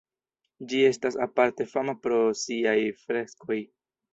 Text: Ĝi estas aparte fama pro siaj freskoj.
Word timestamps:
Ĝi 0.71 0.79
estas 0.87 1.17
aparte 1.27 1.67
fama 1.75 1.97
pro 2.07 2.19
siaj 2.45 2.77
freskoj. 3.07 3.63